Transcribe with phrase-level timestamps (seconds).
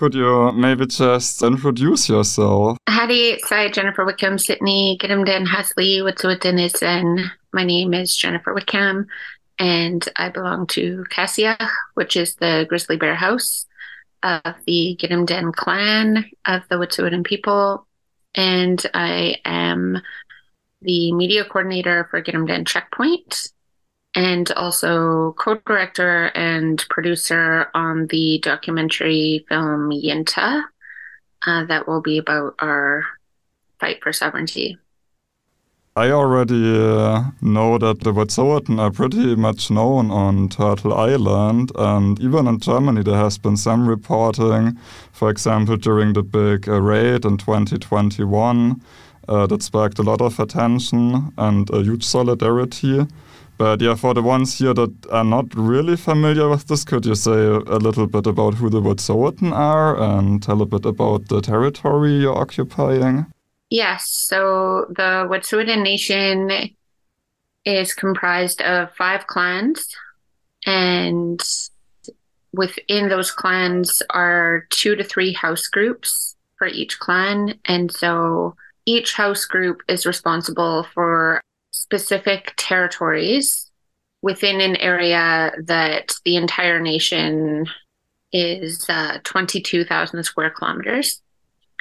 [0.00, 2.78] Could you maybe just introduce yourself?
[2.86, 9.08] Howdy, so Jennifer Wickham, Sydney, Gidimt'en Hasley, Wet'suwet'en My name is Jennifer Wickham,
[9.58, 13.66] and I belong to Cas Yikh, which is the grizzly bear house
[14.22, 17.86] of the Gidimt'en clan of the Wet'suwet'en people.
[18.34, 20.00] And I am
[20.80, 23.52] the media coordinator for Gidimt'en Checkpoint,
[24.14, 30.64] and also co-director and producer on the documentary film Yintah
[31.46, 33.04] uh, that will be about our
[33.78, 34.78] fight for sovereignty.
[35.96, 42.18] I already uh, know that the Wet'suwet'en are pretty much known on Turtle Island, and
[42.20, 44.78] even in Germany there has been some reporting,
[45.12, 48.80] for example, during the big uh, raid in 2021,
[49.28, 53.06] uh, that sparked a lot of attention and a huge solidarity.
[53.60, 57.14] But yeah, for the ones here that are not really familiar with this, could you
[57.14, 61.42] say a little bit about who the Wet'suwet'en are and tell a bit about the
[61.42, 63.26] territory you're occupying?
[63.68, 64.06] Yes.
[64.08, 66.70] So the Wet'suwet'en Nation
[67.66, 69.94] is comprised of five clans,
[70.64, 71.38] and
[72.54, 77.58] within those clans are two to three house groups for each clan.
[77.66, 78.56] And so
[78.86, 81.42] each house group is responsible for
[81.80, 83.70] specific territories
[84.20, 87.66] within an area that the entire nation
[88.32, 91.22] is uh, 22,000 square kilometers.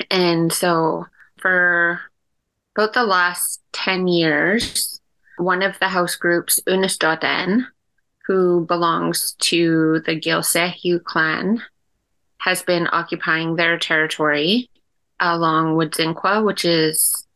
[0.10, 1.06] And so
[1.38, 2.00] for
[2.76, 5.02] about the last 10 years,
[5.38, 7.66] one of the house groups, Unist'ot'en,
[8.26, 11.62] who belongs to the Gilseyhu clan,
[12.38, 14.70] has been occupying their territory
[15.20, 17.28] along Wedzin-Kwa, which is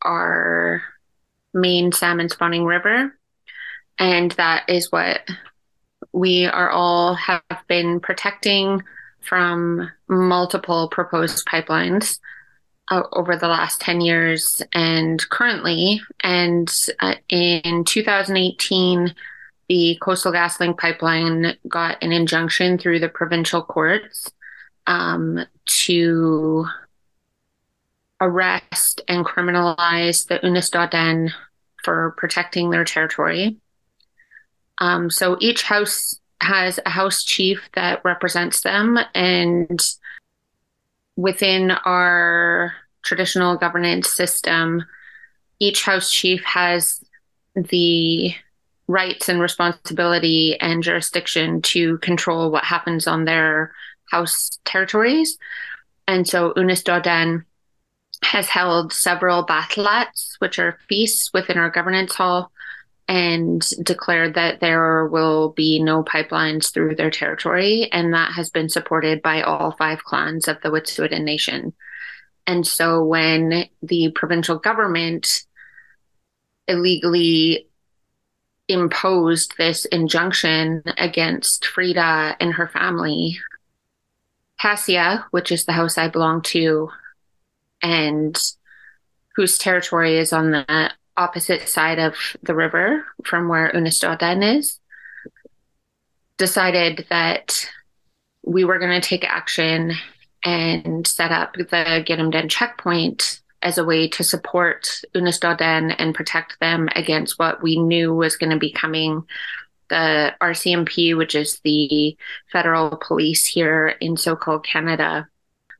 [0.00, 0.82] our
[1.54, 3.16] main salmon spawning river.
[3.98, 5.20] And that is what
[6.12, 8.82] we are all have been protecting
[9.20, 12.18] from multiple proposed pipelines
[12.90, 16.00] uh, over the last 10 years and currently.
[16.22, 19.14] And uh, in 2018,
[19.68, 24.30] the Coastal GasLink pipeline got an injunction through the provincial courts
[24.86, 26.66] um, to
[28.22, 31.30] arrest and criminalize the Unist'ot'en
[31.82, 33.56] for protecting their territory.
[34.78, 39.80] Um, so each house has a house chief that represents them, and
[41.16, 42.72] within our
[43.02, 44.84] traditional governance system,
[45.58, 47.04] each house chief has
[47.54, 48.34] the
[48.88, 53.72] rights and responsibility and jurisdiction to control what happens on their
[54.10, 55.38] house territories.
[56.08, 57.44] And so Unist'ot'en
[58.22, 62.50] has held several balhats, which are feasts within our governance hall,
[63.08, 67.88] and declared that there will be no pipelines through their territory.
[67.92, 71.74] And that has been supported by all five clans of the Wet'suwet'en Nation.
[72.46, 75.44] And so when the provincial government
[76.68, 77.66] illegally
[78.68, 83.38] imposed this injunction against Frida and her family,
[84.60, 86.88] Cas Yikh, which is the house I belong to,
[87.82, 88.38] and
[89.34, 94.78] whose territory is on the opposite side of the river from where Unist'ot'en is,
[96.38, 97.68] decided that
[98.44, 99.92] we were going to take action
[100.44, 106.88] and set up the Gidimt'en checkpoint as a way to support Unist'ot'en and protect them
[106.96, 109.22] against what we knew was going to be coming.
[109.88, 112.16] The RCMP, which is the
[112.50, 115.28] federal police here in so called Canada,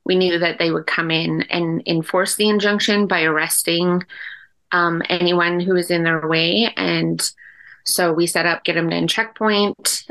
[0.04, 4.04] we knew that they would come in and enforce the injunction by arresting
[4.72, 6.72] um, anyone who was in their way.
[6.76, 7.22] And
[7.84, 10.06] so we set up Gidimt'en Checkpoint.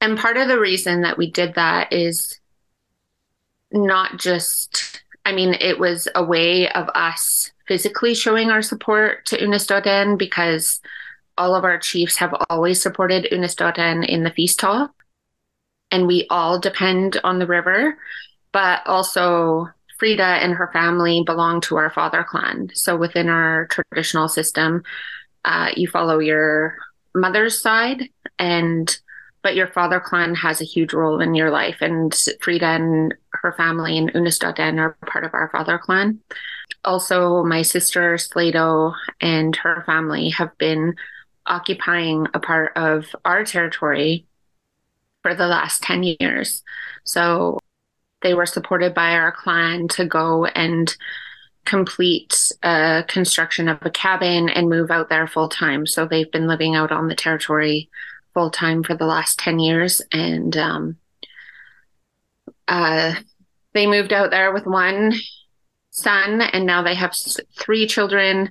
[0.00, 2.38] And part of the reason that we did that is
[3.72, 9.38] not just, I mean, it was a way of us physically showing our support to
[9.38, 10.80] Unist'ot'en because
[11.36, 14.90] all of our chiefs have always supported Unist'ot'en in the feast hall.
[15.90, 17.96] And we all depend on the river
[18.52, 19.68] but also
[19.98, 22.70] Frida and her family belong to our father clan.
[22.74, 24.84] So within our traditional system,
[25.44, 26.76] uh, you follow your
[27.14, 28.08] mother's side,
[28.38, 28.96] and
[29.42, 31.76] but your father clan has a huge role in your life.
[31.80, 36.20] And Frida and her family and Unist'ot'en are part of our father clan.
[36.84, 40.94] Also, my sister Sleydo' and her family have been
[41.46, 44.26] occupying a part of our territory
[45.22, 46.62] for the last 10 years.
[47.04, 47.58] So
[48.22, 50.96] they were supported by our clan to go and
[51.64, 55.86] complete a construction of a cabin and move out there full time.
[55.86, 57.90] So they've been living out on the territory
[58.32, 60.00] full time for the last 10 years.
[60.10, 60.96] And um,
[62.66, 63.14] uh,
[63.74, 65.12] they moved out there with one
[65.90, 67.14] son, and now they have
[67.58, 68.50] three children.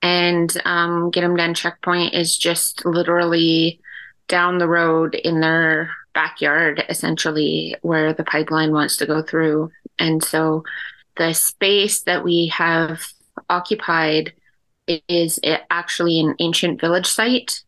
[0.00, 3.80] And um, Den checkpoint is just literally
[4.28, 9.70] down the road in their backyard, essentially, where the pipeline wants to go through.
[9.98, 10.64] And so
[11.16, 13.04] the space that we have
[13.48, 14.32] occupied
[14.86, 15.38] is
[15.70, 17.62] actually an ancient village site.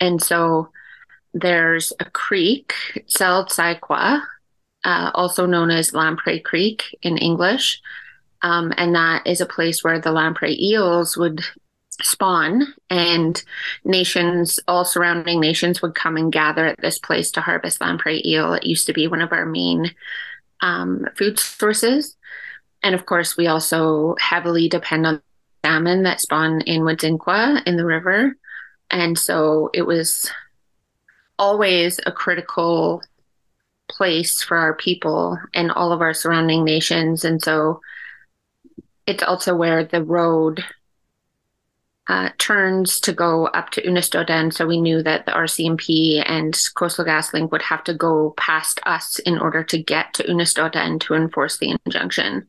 [0.00, 0.70] And so
[1.34, 2.74] there's a creek,
[3.06, 4.22] Sel Saikwa,
[4.84, 7.80] uh, also known as Lamprey Creek in English.
[8.42, 11.44] Um, and that is a place where the lamprey eels would
[12.00, 13.42] spawn and
[13.84, 18.54] nations all surrounding nations would come and gather at this place to harvest lamprey eel
[18.54, 19.94] it used to be one of our main
[20.60, 22.16] um, food sources.
[22.82, 25.22] And of course we also heavily depend on
[25.64, 28.36] salmon that spawn in Wedzin-Kwa in the river.
[28.90, 30.30] And so it was
[31.38, 33.02] always a critical
[33.88, 37.24] place for our people and all of our surrounding nations.
[37.24, 37.80] And so
[39.06, 40.64] it's also where the road
[42.12, 44.52] uh, turns to go up to Unist'ot'en.
[44.52, 49.18] So we knew that the RCMP and Coastal GasLink would have to go past us
[49.20, 52.46] in order to get to Unist'ot'en to enforce the injunction.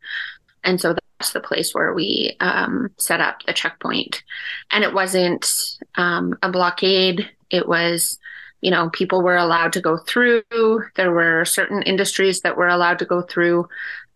[0.65, 4.23] And so that's the place where we um, set up the checkpoint.
[4.69, 8.19] And it wasn't um, a blockade, it was
[8.59, 10.41] you know, people were allowed to go through.
[10.95, 13.67] There were certain industries that were allowed to go through,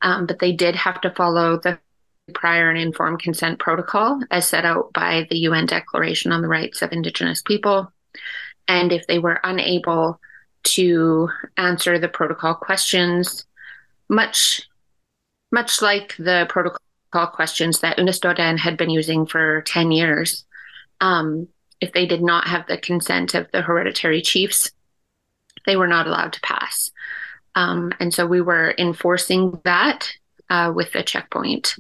[0.02, 1.78] um, but they did have to follow the
[2.34, 6.82] prior and informed consent protocol as set out by the UN Declaration on the Rights
[6.82, 7.92] of Indigenous People.
[8.68, 10.20] And if they were unable
[10.64, 13.46] to answer the protocol questions,
[14.10, 14.68] much
[15.50, 20.46] much like the protocol questions that Unist'ot'en had been using for 10 years,
[21.00, 21.48] um,
[21.80, 24.72] if they did not have the consent of the hereditary chiefs,
[25.66, 26.92] they were not allowed to pass.
[27.56, 30.12] Um, and so we were enforcing that
[30.50, 31.76] uh, with the checkpoint.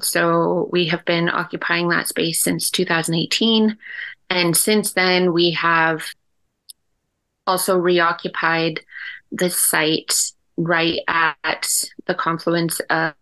[0.00, 3.76] So we have been occupying that space since 2018.
[4.30, 6.02] And since then, we have
[7.46, 8.80] also reoccupied
[9.30, 11.68] the site right at
[12.06, 13.14] the confluence of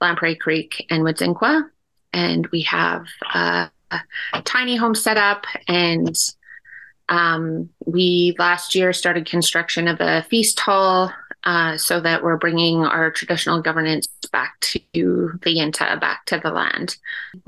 [0.00, 1.68] Lamprey Creek and Wedzin-Kwa.
[2.12, 6.14] And we have a, a tiny home set up and
[7.08, 11.12] um, we last year started construction of a feast hall
[11.44, 14.80] uh, so that we're bringing our traditional governance back to
[15.42, 16.96] the Yintah, back to the land.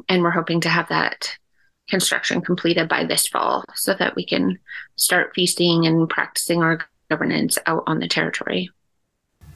[0.09, 1.37] And we're hoping to have that
[1.89, 4.59] construction completed by this fall so that we can
[4.97, 6.81] start feasting and practicing our
[7.11, 8.71] governance out on the territory.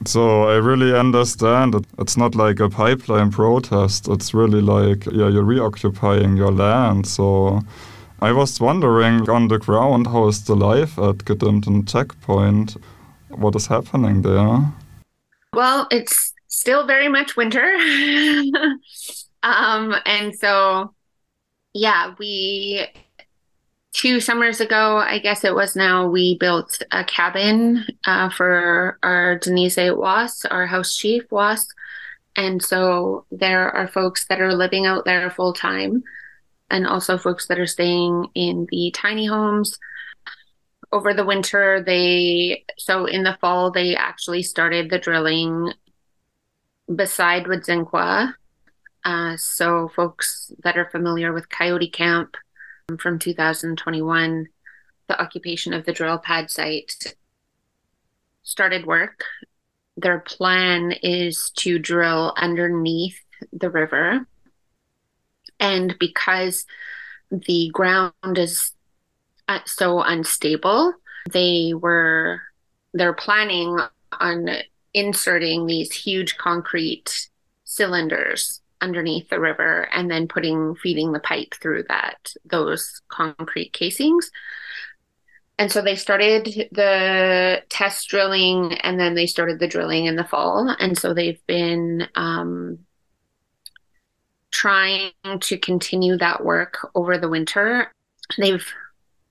[0.05, 1.85] So I really understand it.
[1.97, 4.07] It's not like a pipeline protest.
[4.07, 7.07] It's really like yeah, you're reoccupying your land.
[7.07, 7.61] So
[8.21, 12.77] I was wondering on the ground how is the life at Gidimt'en checkpoint?
[13.37, 14.73] What is happening there?
[15.53, 17.63] Well, it's still very much winter.
[19.43, 20.93] um, and so,
[21.73, 22.87] yeah, we
[23.93, 29.37] two summers ago, I guess it was now, we built a cabin uh, for our
[29.39, 31.67] Denise Woos, our house chief Woos.
[32.35, 36.03] And so there are folks that are living out there full time
[36.69, 39.79] and also folks that are staying in the tiny homes
[40.91, 45.73] over the winter they so in the fall they actually started the drilling
[46.93, 48.35] beside Wedzin-Kwa.
[49.03, 52.35] Uh, so folks that are familiar with Coyote Camp
[52.99, 54.47] from 2021,
[55.07, 57.15] the occupation of the drill pad site
[58.43, 59.23] started work.
[59.95, 63.19] Their plan is to drill underneath
[63.51, 64.27] the river.
[65.59, 66.65] And because
[67.31, 68.73] the ground is
[69.65, 70.93] so unstable.
[71.31, 72.41] They were
[72.93, 73.79] they're planning
[74.19, 74.49] on
[74.93, 77.29] inserting these huge concrete
[77.65, 84.31] cylinders underneath the river and then putting feeding the pipe through that those concrete casings.
[85.59, 90.23] And so they started the test drilling and then they started the drilling in the
[90.23, 90.75] fall.
[90.79, 92.79] And so they've been um,
[94.51, 97.91] trying to continue that work over the winter.
[98.37, 98.65] They've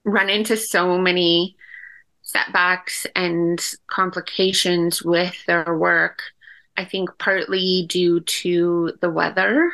[0.06, 1.56] run into so many
[2.22, 6.22] setbacks and complications with their work.
[6.76, 9.72] I think partly due to the weather.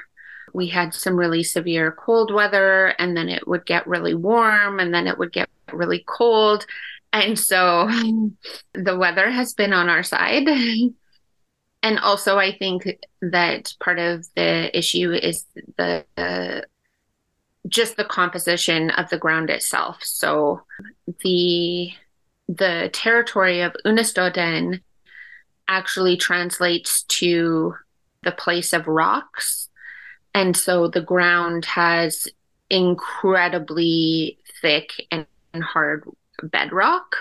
[0.55, 4.93] We had some really severe cold weather, and then it would get really warm, and
[4.93, 6.67] then it would get really cold.
[7.12, 7.89] And so
[8.75, 10.49] the weather has been on our side.
[11.83, 15.45] and also, I think that part of the issue is
[15.77, 16.67] the, the
[17.69, 19.99] just the composition of the ground itself.
[20.02, 20.62] So
[21.23, 21.92] the
[22.49, 24.81] the territory of Unist'ot'en
[25.69, 27.75] actually translates to
[28.23, 29.69] the place of rocks.
[30.35, 32.28] And so the ground has
[32.69, 36.04] incredibly thick and hard
[36.42, 37.16] bedrock.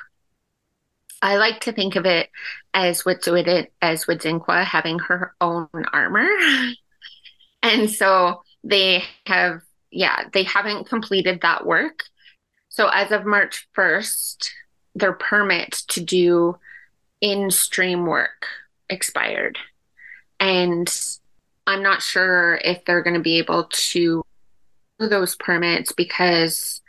[1.21, 2.29] I like to think of it
[2.74, 6.27] as Wet'suwet'en as Wedzin-kwa having her own armor.
[7.63, 12.05] and so they have, yeah, they haven't completed that work.
[12.69, 14.50] So as of March 1st,
[14.95, 16.57] their permit to do
[17.19, 18.48] in stream work
[18.89, 19.57] expired.
[20.39, 20.93] And
[21.67, 24.24] I'm not sure if they're going to be able to
[25.00, 26.81] do those permits because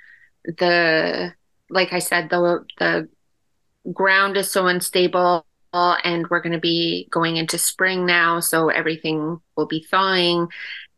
[0.44, 1.34] the,
[1.68, 3.08] like I said, the, the
[3.92, 8.40] ground is so unstable and we're going to be going into spring now.
[8.40, 10.48] So everything will be thawing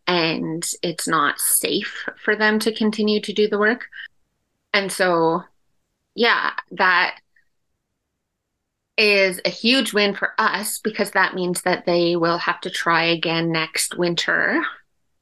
[0.07, 3.87] and it's not safe for them to continue to do the work.
[4.73, 5.43] And so,
[6.15, 7.19] yeah, that
[8.97, 13.05] is a huge win for us because that means that they will have to try
[13.05, 14.63] again next winter,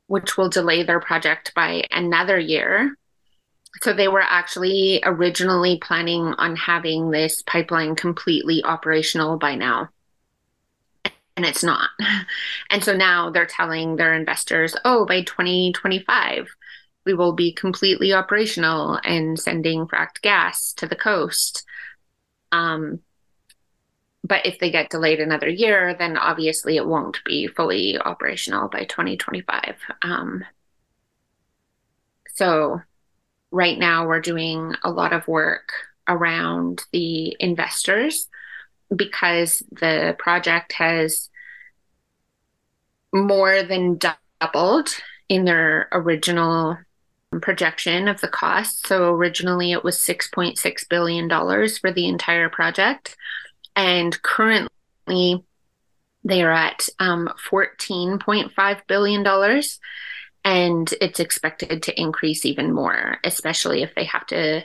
[0.06, 2.94] which will delay their project by another year.
[3.80, 9.88] So they were actually originally planning on having this pipeline completely operational by now.
[11.42, 11.90] And it's not.
[12.70, 16.48] And so now they're telling their investors, oh, by 2025,
[17.04, 21.64] we will be completely operational and sending fracked gas to the coast.
[22.52, 23.00] Um,
[24.22, 28.84] but if they get delayed another year, then obviously it won't be fully operational by
[28.84, 29.74] 2025.
[30.00, 30.44] Um,
[32.34, 32.80] so,
[33.50, 35.72] right now we're doing a lot of work
[36.08, 38.28] around the investors
[38.94, 41.28] because the project has
[43.12, 43.98] more than
[44.40, 44.90] doubled
[45.28, 46.78] in their original
[47.40, 48.86] projection of the cost.
[48.86, 53.16] So originally it was $6.6 billion for the entire project
[53.74, 55.44] and currently
[56.24, 59.62] they are at um, $14.5 billion.
[60.44, 64.64] And it's expected to increase even more, especially if they have to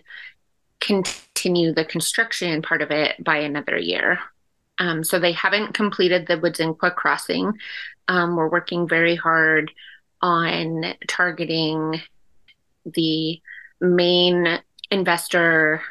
[0.80, 4.20] continue the construction part of it by another year.
[4.80, 7.54] Um, so they haven't completed the Wedzin-kwa crossing.
[8.08, 9.72] Um, we're working very hard
[10.22, 12.02] on targeting
[12.86, 13.42] the
[13.82, 14.60] main
[14.90, 15.82] investor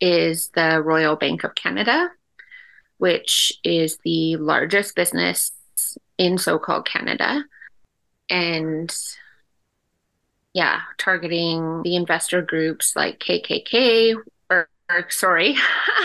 [0.00, 2.10] is the Royal Bank of Canada
[2.98, 5.52] which is the largest business
[6.18, 7.44] in so called Canada.
[8.28, 8.94] And
[10.52, 14.16] yeah, targeting the investor groups like KKK,
[14.50, 15.56] or, or sorry,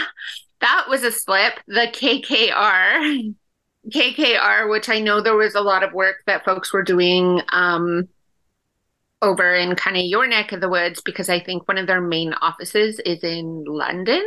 [0.62, 3.36] that was a slip, the KKR.
[3.90, 8.08] KKR, which I know there was a lot of work that folks were doing um,
[9.22, 12.02] over in kind of your neck of the woods because I think one of their
[12.02, 14.24] main offices is in London.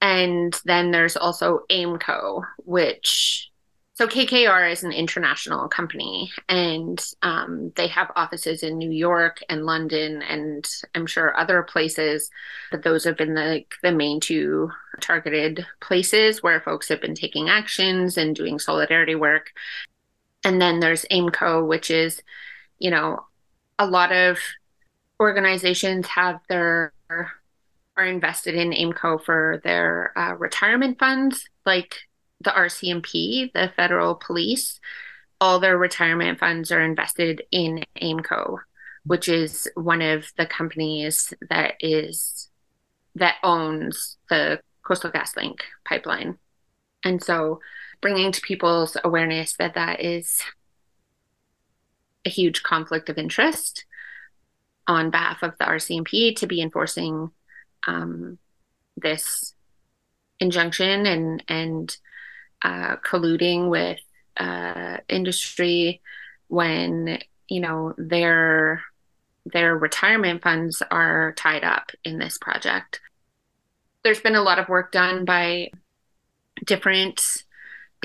[0.00, 3.50] And then there's also AIMCO, which
[4.00, 9.66] so KKR is an international company, and um, they have offices in New York and
[9.66, 12.30] London, and I'm sure other places.
[12.70, 14.70] But those have been the the main two
[15.02, 19.50] targeted places where folks have been taking actions and doing solidarity work.
[20.44, 22.22] And then there's AIMCO, which is,
[22.78, 23.26] you know,
[23.78, 24.38] a lot of
[25.20, 31.98] organizations have their are invested in AIMCO for their uh, retirement funds, like
[32.40, 34.80] the RCMP, the federal police.
[35.40, 38.58] All their retirement funds are invested in AIMCO,
[39.04, 42.48] which is one of the companies that is
[43.14, 46.38] that owns the Coastal GasLink pipeline.
[47.04, 47.60] And so
[48.00, 50.42] bringing to people's awareness that that is
[52.24, 53.84] a huge conflict of interest
[54.86, 57.30] on behalf of the RCMP to be enforcing
[57.86, 58.38] um,
[58.96, 59.54] this
[60.38, 61.96] injunction and and
[62.62, 64.00] uh, colluding with
[64.36, 66.00] uh, industry
[66.48, 68.82] when you know their
[69.46, 73.00] their retirement funds are tied up in this project.
[74.02, 75.70] There's been a lot of work done by
[76.64, 77.44] different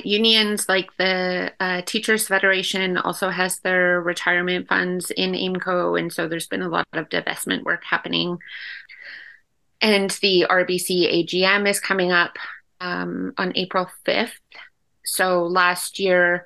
[0.03, 6.27] unions, like the uh, Teachers Federation, also has their retirement funds in AIMCO, and so
[6.27, 8.39] there's been a lot of divestment work happening
[9.81, 12.37] and the RBC AGM is coming up
[12.81, 14.31] um, on April 5th.
[15.03, 16.45] So last year,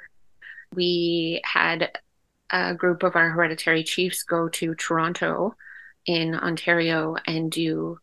[0.75, 1.97] we had
[2.49, 5.55] a group of our hereditary chiefs go to Toronto
[6.05, 7.99] in Ontario and do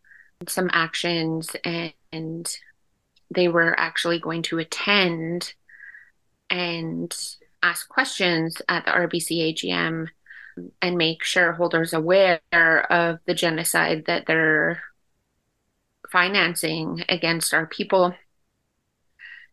[0.47, 2.57] some actions, and, and
[3.33, 5.53] they were actually going to attend
[6.49, 7.15] and
[7.61, 10.07] ask questions at the RBC AGM
[10.81, 14.81] and make shareholders aware of the genocide that they're
[16.11, 18.13] financing against our people.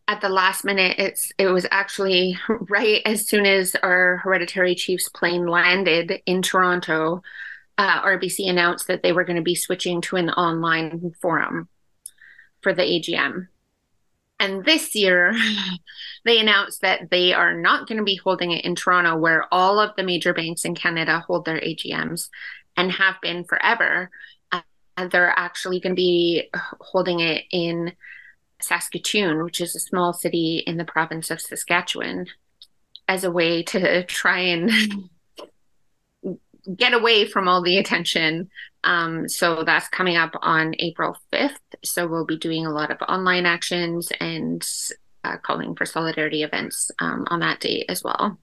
[0.07, 2.37] at the last minute it's it was actually
[2.69, 7.21] right as soon as our hereditary chiefs plane landed in toronto
[7.77, 11.67] uh, rbc announced that they were going to be switching to an online forum
[12.61, 13.47] for the agm
[14.39, 15.33] and this year
[16.25, 19.79] they announced that they are not going to be holding it in toronto where all
[19.79, 22.29] of the major banks in canada hold their agms
[22.77, 24.11] and have been forever
[24.97, 26.49] uh, they're actually going to be
[26.79, 27.93] holding it in
[28.61, 32.27] Saskatoon, which is a small city in the province of Saskatchewan,
[33.07, 34.71] as a way to try and
[36.75, 38.49] get away from all the attention.
[38.83, 41.57] Um, so that's coming up on April 5th.
[41.83, 44.67] So we'll be doing a lot of online actions and
[45.23, 48.37] uh, calling for solidarity events um, on that date as well.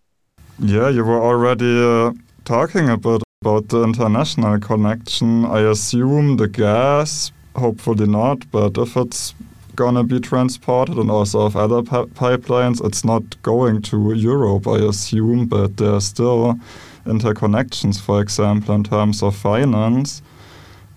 [0.59, 2.13] Yeah, you were already uh,
[2.45, 5.45] talking about about the international connection.
[5.47, 9.35] I assume the gas, hopefully not, but if it's
[9.75, 12.85] gonna be transported and also of other pipelines.
[12.85, 16.59] It's not going to Europe, I assume, but there are still
[17.05, 20.23] interconnections, for example, in terms of finance.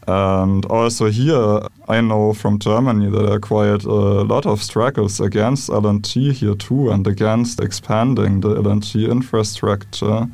[0.07, 5.19] And also here, I know from Germany that there are quite a lot of struggles
[5.19, 10.27] against LNG here too and against expanding the LNG infrastructure.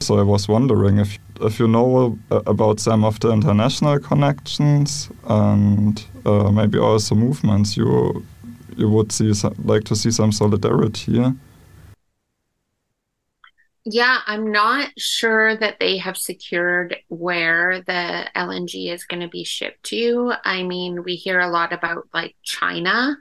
[0.00, 6.04] So I was wondering if if you know about some of the international connections and
[6.24, 8.24] uh, maybe also movements, you
[8.76, 9.32] you would see
[9.64, 11.22] like to see some solidarity.
[13.88, 19.44] Yeah, I'm not sure that they have secured where the LNG is going to be
[19.44, 20.32] shipped to.
[20.44, 23.16] I mean, we hear a lot about like China,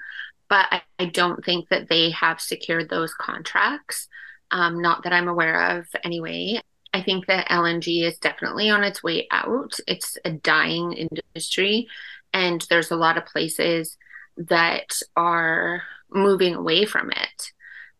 [0.50, 4.08] but I, I don't think that they have secured those contracts.
[4.50, 6.62] Um, not that I'm aware of, anyway.
[6.96, 9.78] I think that LNG is definitely on its way out.
[9.86, 11.90] It's a dying industry,
[12.34, 13.98] and there's a lot of places
[14.38, 17.52] that are moving away from it.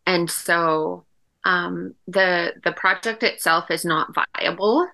[0.08, 1.04] And so
[1.44, 4.88] um, the the project itself is not viable.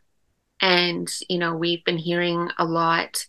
[0.60, 3.28] And you know, we've been hearing a lot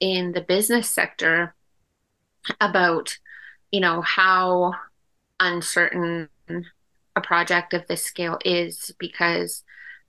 [0.00, 1.54] in the business sector
[2.60, 3.16] about
[3.72, 4.74] you know how
[5.40, 6.28] uncertain
[7.16, 9.62] a project of this scale is because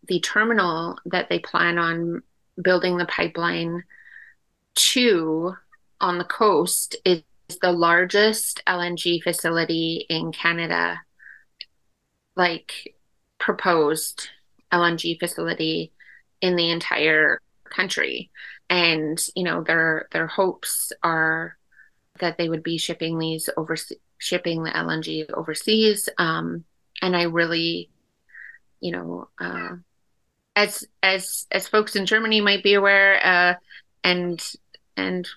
[0.07, 2.21] the terminal that they plan on
[2.61, 3.83] building the pipeline
[4.75, 5.55] to
[6.01, 7.23] on the coast is
[7.61, 11.01] the largest LNG facility in Canada,
[12.35, 12.95] like
[13.39, 14.29] proposed
[14.71, 15.91] LNG facility
[16.41, 17.39] in the entire
[17.69, 18.31] country.
[18.69, 21.57] And, you know, their their hopes are
[22.19, 23.75] that they would be shipping these over
[24.17, 26.09] shipping the LNG overseas.
[26.17, 26.63] Um,
[27.01, 27.89] and I really,
[28.79, 29.75] you know, uh,
[30.55, 33.53] as as as folks in Germany might be aware, uh,
[34.03, 34.43] and
[34.95, 35.27] and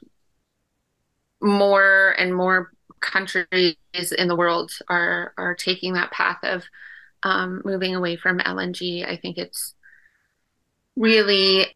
[1.40, 6.64] more and more countries in the world are are taking that path of
[7.22, 9.06] um, moving away from LNG.
[9.06, 9.74] I think it's
[10.96, 11.66] really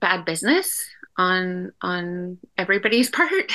[0.00, 0.86] bad business
[1.20, 3.52] on on everybody's part.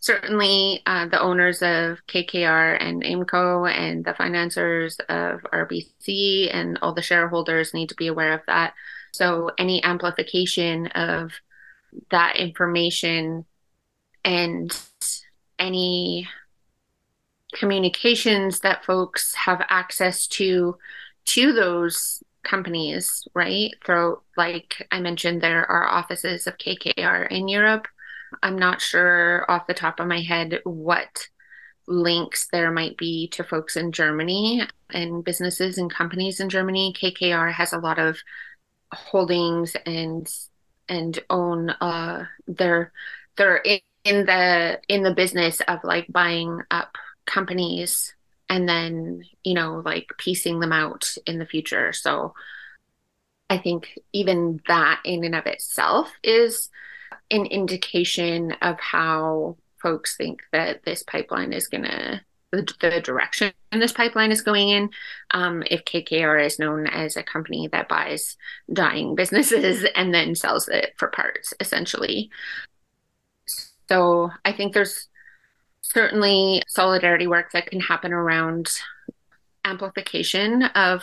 [0.00, 6.94] Certainly, uh, the owners of KKR and AIMCo and the financiers of RBC and all
[6.94, 8.72] the shareholders need to be aware of that.
[9.12, 11.32] So, any amplification of
[12.10, 13.44] that information
[14.24, 14.76] and
[15.58, 16.28] any
[17.54, 20.76] communications that folks have access to
[21.24, 23.72] to those companies, right?
[23.84, 27.88] Through, like I mentioned, there are offices of KKR in Europe.
[28.42, 31.28] I'm not sure off the top of my head what
[31.88, 36.94] links there might be to folks in Germany and businesses and companies in Germany.
[36.98, 38.18] KKR has a lot of
[38.92, 40.32] holdings and
[40.88, 42.92] and own uh they're
[43.36, 48.14] they're in, in the in the business of like buying up companies
[48.48, 51.92] and then you know like piecing them out in the future.
[51.92, 52.34] So
[53.48, 56.68] i think even that in and of itself is
[57.30, 62.20] an indication of how folks think that this pipeline is going to
[62.52, 64.88] the, the, direction this pipeline is going in.
[65.32, 68.36] Um, if kkr is known as a company that buys
[68.72, 72.30] dying businesses and then sells it for parts essentially.
[73.88, 75.08] So i think there's
[75.92, 78.70] certainly solidarity work that can happen around
[79.64, 81.02] amplification of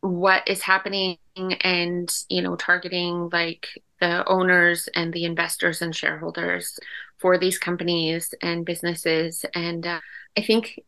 [0.00, 3.68] what is happening and you know targeting like
[4.00, 6.78] the owners and the investors and shareholders
[7.18, 9.44] for these companies and businesses.
[9.54, 10.00] And uh,
[10.36, 10.80] i think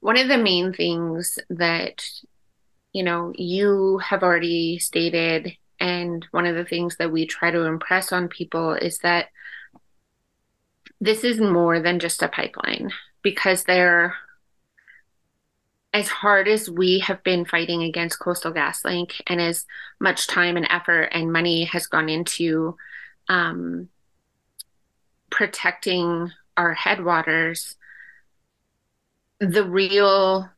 [0.00, 2.04] one of the main things that
[2.92, 7.62] you know you have already stated and one of the things that we try to
[7.62, 9.26] impress on people is that
[11.00, 12.90] this is more than just a pipeline
[13.22, 14.14] because they're
[15.92, 19.64] as hard as we have been fighting against Coastal GasLink and as
[19.98, 22.76] much time and effort and money has gone into
[23.28, 23.88] um,
[25.30, 27.76] protecting our headwaters,
[29.40, 30.48] the real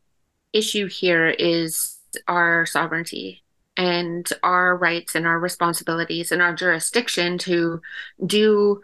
[0.53, 3.42] issue here is our sovereignty
[3.77, 7.81] and our rights and our responsibilities and our jurisdiction to
[8.27, 8.81] do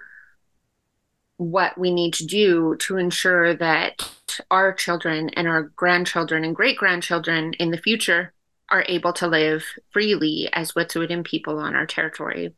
[1.37, 4.11] what we need to do to ensure that
[4.51, 8.33] our children and our grandchildren and great grandchildren in the future
[8.70, 12.55] are able to live freely as Wet'suwet'en people on our territory.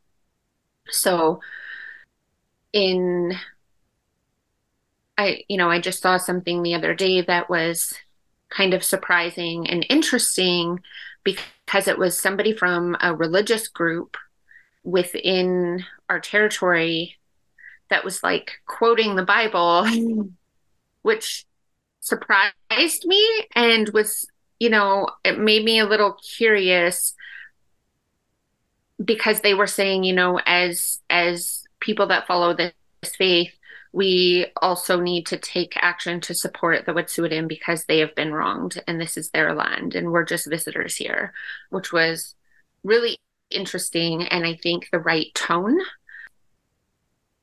[0.89, 1.41] So,
[2.73, 3.37] in
[5.19, 7.95] I, you know, I just saw something the other day that was
[8.51, 10.81] kind of surprising and interesting
[11.25, 14.17] because it was somebody from a religious group
[14.85, 17.17] within our territory
[17.91, 20.31] that was like quoting the Bible, mm.
[21.03, 21.47] which
[22.01, 24.27] surprised me and was,
[24.59, 27.15] you know, it made me a little curious
[29.03, 32.73] because they were saying, you know, as as people that follow this
[33.05, 33.53] faith,
[33.93, 38.83] we also need to take action to support the Wet'suwet'en because they have been wronged
[38.87, 41.33] and this is their land and we're just visitors here,
[41.71, 42.35] which was
[42.85, 43.19] really
[43.51, 45.79] interesting and I think the right tone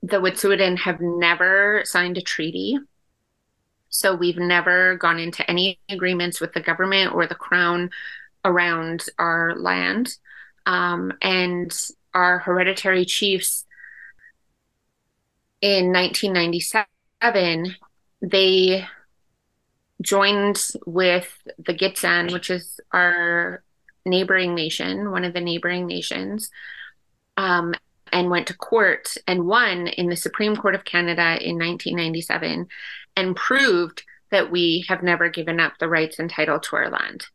[0.03, 2.77] the Wet'suwet'en have never signed a treaty.
[3.89, 7.89] So we've never gone into any agreements with the government or the crown
[8.43, 10.17] around our land.
[10.65, 11.73] Um, and
[12.13, 13.65] our hereditary chiefs
[15.61, 17.75] in 1997,
[18.21, 18.85] they
[20.01, 23.63] joined with the Gitxsan, which is our
[24.05, 26.51] neighboring nation, one of the neighboring nations,
[27.37, 27.73] um,
[28.13, 32.67] and went to court and won in the Supreme Court of Canada in 1997
[33.17, 37.25] and proved that we have never given up the rights and title to our land.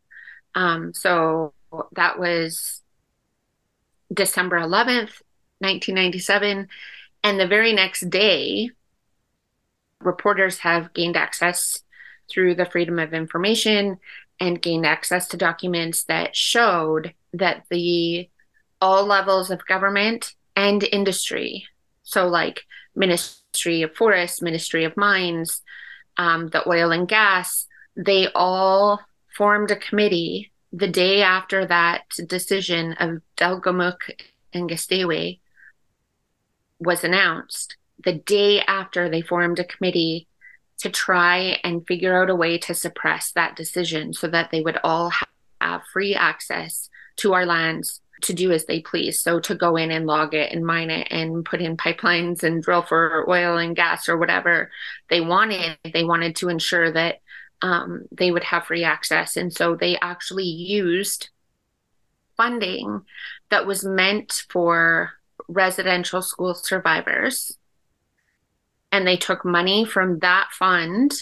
[0.55, 1.53] Um, so
[1.91, 2.81] that was
[4.11, 5.21] December 11th,
[5.59, 6.69] 1997.
[7.23, 8.71] And the very next day,
[9.99, 11.83] reporters have gained access
[12.31, 13.97] through the Freedom of Information
[14.39, 18.29] and gained access to documents that showed that the
[18.79, 21.65] all levels of government and industry.
[22.03, 22.63] So, like
[22.95, 25.61] Ministry of Forests, Ministry of Mines,
[26.17, 29.01] um, the oil and gas, they all
[29.35, 34.19] formed a committee the day after that decision of Delgamuukw
[34.53, 35.39] and Gisdaywa
[36.79, 37.77] was announced.
[38.03, 40.27] The day after they formed a committee
[40.79, 44.79] to try and figure out a way to suppress that decision so that they would
[44.83, 45.11] all
[45.59, 49.21] have free access to our lands to do as they please.
[49.21, 52.61] So to go in and log it and mine it and put in pipelines and
[52.61, 54.71] drill for oil and gas or whatever
[55.09, 55.77] they wanted.
[55.93, 57.21] They wanted to ensure that
[57.61, 59.35] um, they would have free access.
[59.37, 61.29] And so they actually used
[62.37, 63.01] funding
[63.49, 65.11] that was meant for
[65.47, 67.57] residential school survivors.
[68.91, 71.13] And they took money from that fund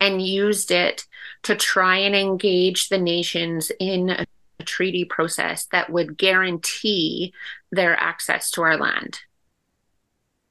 [0.00, 1.04] and used it
[1.42, 4.26] to try and engage the nations in
[4.60, 7.32] a treaty process that would guarantee
[7.72, 9.20] their access to our land.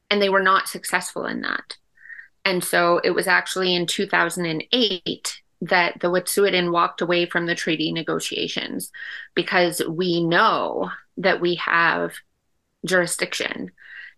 [0.10, 1.78] And they were not successful in that.
[2.46, 7.92] And so it was actually in 2008 that the Wet'suwet'en walked away from the treaty
[7.92, 8.92] negotiations
[9.36, 12.14] because we know that we have
[12.86, 13.72] jurisdiction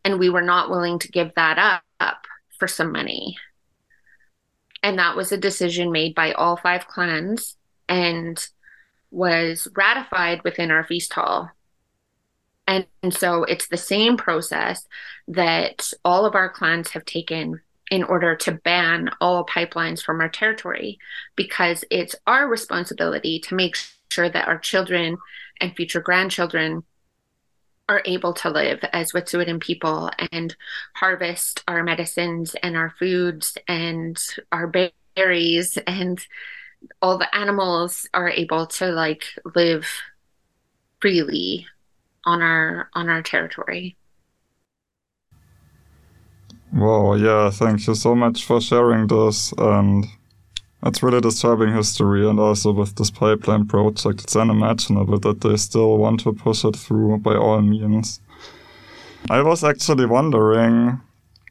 [0.06, 2.28] and we were not willing to give that up
[2.58, 3.38] for some money.
[4.84, 7.58] And that was a decision made by all five clans.
[7.90, 8.44] And
[9.12, 11.52] was ratified within our feast hall.
[12.68, 14.88] And, and so it's the same process
[15.28, 20.30] that all of our clans have taken in order to ban all pipelines from our
[20.30, 20.98] territory
[21.36, 23.76] because it's our responsibility to make
[24.10, 25.18] sure that our children
[25.60, 26.84] and future grandchildren
[27.90, 30.56] are able to live as Wet'suwet'en people and
[30.96, 34.18] harvest our medicines and our foods and
[34.54, 34.72] our
[35.16, 36.26] berries and
[37.02, 39.86] all the animals are able to like live
[41.00, 41.68] freely
[42.26, 43.98] on our on our territory.
[46.74, 50.06] Wow, yeah, thank you so much for sharing this and
[50.84, 55.98] it's really disturbing history and also with this pipeline project it's unimaginable that they still
[55.98, 58.22] want to push it through by all means.
[59.30, 61.02] I was actually wondering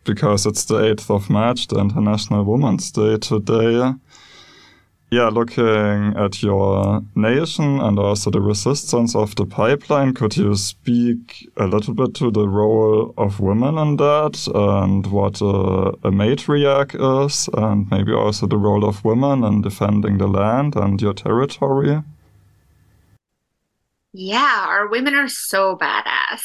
[0.05, 3.93] because it's the 8th of March, the International Women's Day today,
[5.11, 11.51] yeah, looking at your nation and also the resistance of the pipeline, could you speak
[11.57, 16.94] a little bit to the role of women in that and what a, a matriarch
[17.27, 22.03] is, and maybe also the role of women in defending the land and your territory?
[24.12, 26.42] Yeah, our women are so badass.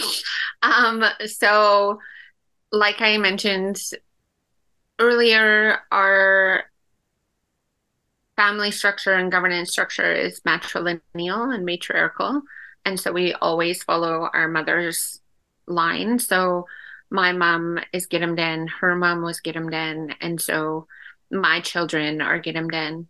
[0.62, 1.98] um, so,
[2.72, 3.78] like I mentioned
[4.98, 6.64] earlier, our
[8.36, 12.42] family structure and governance structure is matrilineal and matriarchal.
[12.84, 15.20] And so we always follow our mother's
[15.66, 16.18] line.
[16.18, 16.66] So
[17.10, 20.86] my mom is Gidimt'en, her mom was Gidimt'en, and so
[21.30, 23.06] my children are Gidimt'en.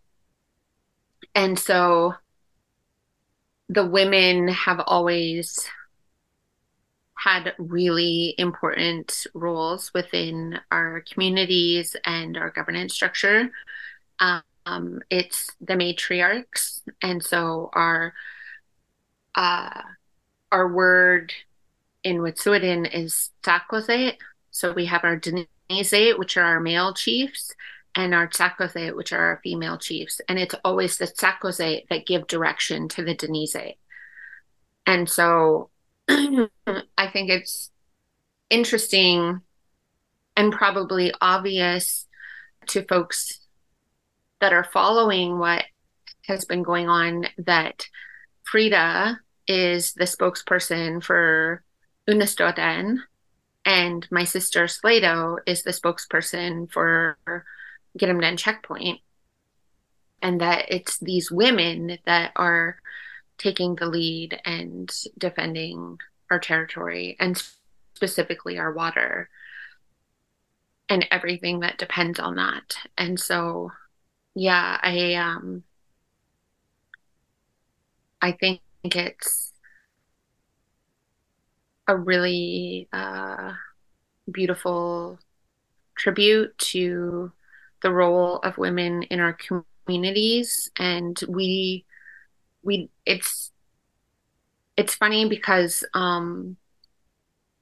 [1.33, 2.13] And so
[3.69, 5.67] the women have always
[7.15, 13.49] had really important roles within our communities and our governance structure.
[14.19, 18.13] Um, um, it's the matriarchs, and so our
[19.35, 19.81] uh,
[20.51, 21.33] our word
[22.03, 24.15] in Wet'suwet'en is Tsakozit.
[24.51, 27.53] So we have our Denizit, which are our male chiefs,
[27.95, 30.19] and our Tsakozit, which are our female chiefs.
[30.27, 33.75] And it's always the Tsakozit that give direction to the Denizit.
[34.85, 35.69] And so
[36.09, 37.71] I think it's
[38.49, 39.41] interesting
[40.35, 42.05] and probably obvious
[42.67, 43.36] to folks
[44.39, 45.65] that are following what
[46.25, 47.85] has been going on that
[48.43, 51.63] Frida is the spokesperson for
[52.07, 52.99] Unist'ot'en
[53.67, 57.17] and my sister Sleydo' is the spokesperson for
[57.99, 59.01] Gidimt'en Checkpoint.
[60.21, 62.77] And that it's these women that are
[63.37, 65.99] taking the lead and defending
[66.31, 67.41] our territory and
[67.93, 69.29] specifically our water
[70.89, 72.77] and everything that depends on that.
[72.97, 73.71] And so
[74.37, 75.63] yeah, I um
[78.21, 79.53] I think it's
[81.87, 83.53] a really uh,
[84.31, 85.19] beautiful
[85.97, 87.31] tribute to
[87.83, 89.37] the role of women in our
[89.87, 90.71] communities.
[90.77, 91.85] And we
[92.63, 93.51] we it's
[94.75, 96.57] it's funny because um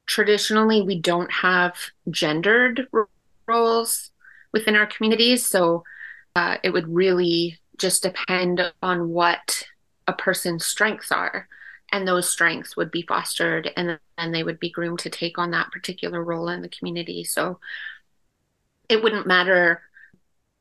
[0.07, 1.75] traditionally we don't have
[2.09, 2.87] gendered
[3.47, 4.11] roles
[4.53, 5.45] within our communities.
[5.45, 5.83] So
[6.35, 9.65] uh, it would really just depend on what
[10.07, 11.47] a person's strengths are.
[11.91, 15.51] And those strengths would be fostered and then they would be groomed to take on
[15.51, 17.23] that particular role in the community.
[17.23, 17.59] So
[18.89, 19.81] it wouldn't matter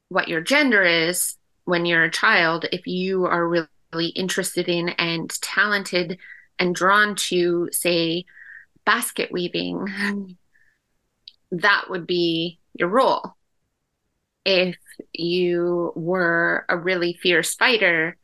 [0.08, 2.66] what your gender is when you're a child.
[2.72, 6.18] If you are really interested in and talented
[6.58, 8.24] and drawn to say
[8.84, 10.36] basket weaving
[11.50, 13.36] that would be your role
[14.44, 14.76] if
[15.12, 18.16] you were a really fierce fighter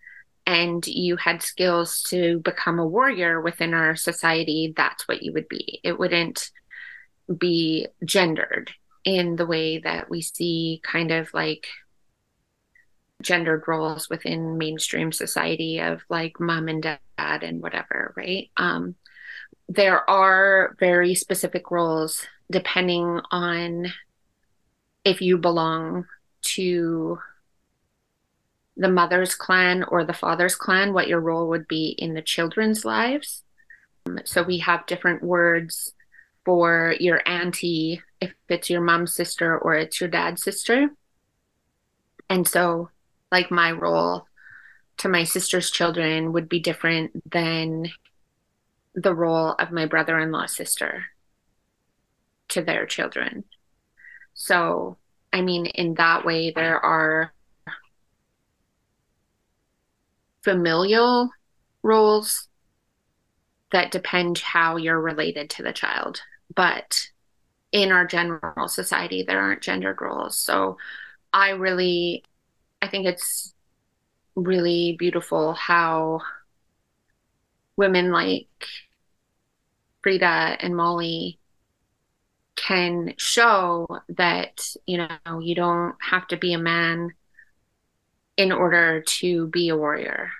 [0.46, 5.48] and you had skills to become a warrior within our society, that's what you would
[5.48, 5.80] be.
[5.85, 6.50] It wouldn't
[7.37, 8.72] be gendered
[9.04, 11.66] in the way that we see kind of like
[13.22, 18.50] gendered roles within mainstream society of like mom and dad and whatever, right?
[18.56, 18.94] Um,
[19.68, 23.87] there are very specific roles depending on
[25.04, 26.06] if you belong
[26.42, 27.18] to
[28.76, 32.84] the mother's clan or the father's clan, what your role would be in the children's
[32.84, 33.44] lives.
[34.06, 35.92] Um, so we have different words
[36.44, 40.88] for your auntie, if it's your mom's sister or it's your dad's sister.
[42.30, 42.90] And so,
[43.30, 44.26] like, my role
[44.98, 47.90] to my sister's children would be different than
[48.94, 51.06] the role of my brother in law sister
[52.48, 53.44] to their children.
[54.42, 54.96] So,
[55.35, 57.35] I mean, in that way, there are
[60.42, 61.29] familial
[61.83, 62.48] roles
[63.70, 66.22] that depend how you're related to the child.
[66.55, 67.07] But
[67.70, 70.38] in our general society, there aren't gendered roles.
[70.38, 70.79] So
[71.35, 72.24] I really,
[72.81, 73.53] I think it's
[74.37, 76.20] really beautiful how
[77.76, 78.48] women like
[80.03, 81.39] Frida and Molly
[82.70, 87.11] can show that you know you don't have to be a man
[88.37, 90.30] in order to be a warrior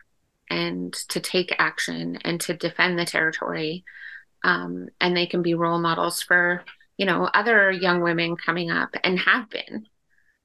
[0.49, 3.85] and to take action and to defend the territory.
[4.45, 6.63] Um, and they can be role models for
[6.97, 9.89] you know other young women coming up and have been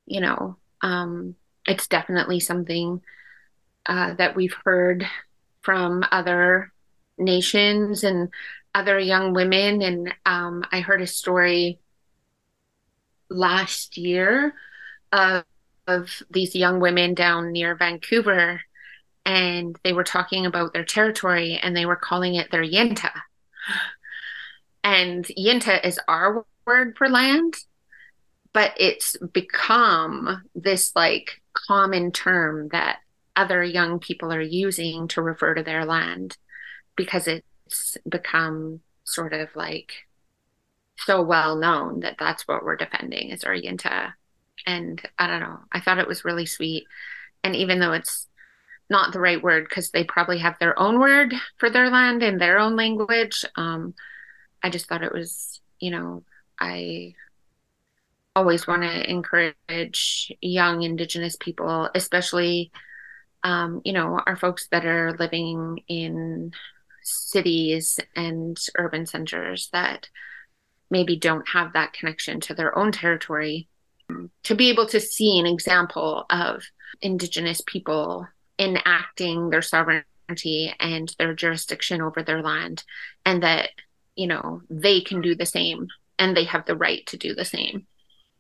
[0.08, 0.58] you know.
[0.82, 1.36] Um,
[1.68, 3.02] it's definitely something
[3.86, 5.06] uh, that we've heard
[5.62, 6.72] from other
[7.18, 8.30] nations and
[8.76, 9.82] other young women.
[9.82, 11.80] And um, I heard a story
[13.30, 14.54] last year
[15.12, 15.44] of
[15.88, 18.60] of these young women down near Vancouver
[19.26, 23.22] and they were talking about their territory and they were calling it their yintah.
[24.84, 27.56] And yintah is our word for land,
[28.54, 33.00] but it's become this like common term that
[33.36, 36.38] other young people are using to refer to their land
[36.96, 37.46] because it's
[38.08, 39.94] become sort of like
[40.98, 44.14] so well known that that's what we're defending is our yintah.
[44.66, 46.86] And I don't know, I thought it was really sweet.
[47.44, 48.28] And even though it's
[48.90, 52.38] not the right word because they probably have their own word for their land in
[52.38, 53.44] their own language.
[53.56, 53.94] Um,
[54.62, 56.24] I just thought it was, you know,
[56.60, 57.16] I
[58.36, 62.72] always want to encourage young Indigenous people, especially,
[63.44, 66.52] um, you know, our folks that are living in
[67.06, 70.10] cities and urban centers that
[70.90, 73.68] maybe don't have that connection to their own territory,
[74.44, 76.64] to be able to see an example of
[77.02, 78.28] Indigenous people
[78.60, 82.84] enacting their sovereignty and their jurisdiction over their land
[83.26, 83.70] and that
[84.16, 85.88] you know they can do the same
[86.18, 87.86] and they have the right to do the same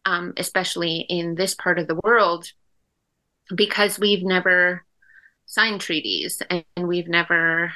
[0.05, 2.51] um, especially in this part of the world
[3.53, 4.85] because we've never
[5.45, 7.73] signed treaties and we've never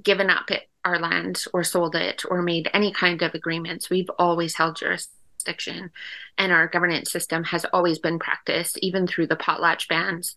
[0.00, 0.48] given up
[0.84, 5.90] our land or sold it or made any kind of agreements we've always held jurisdiction
[6.38, 10.34] and our governance system has always been practiced even through the potlatch bans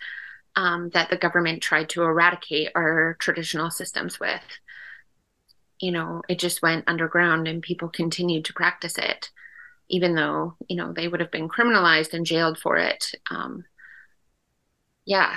[0.55, 4.41] um, that the government tried to eradicate our traditional systems with.
[5.79, 9.29] You know, it just went underground and people continued to practice it,
[9.89, 13.11] even though, you know, they would have been criminalized and jailed for it.
[13.29, 13.65] Um,
[15.05, 15.35] yeah,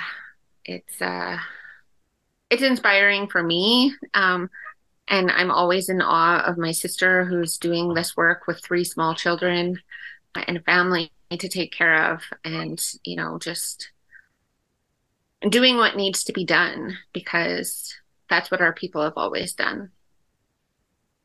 [0.63, 1.37] it's, uh,
[2.49, 3.95] it's inspiring for me.
[4.13, 4.49] Um,
[5.07, 9.15] and I'm always in awe of my sister who's doing this work with three small
[9.15, 9.79] children
[10.35, 12.21] and a family to take care of.
[12.43, 13.91] And, you know, just
[15.47, 17.95] doing what needs to be done because
[18.29, 19.91] that's what our people have always done.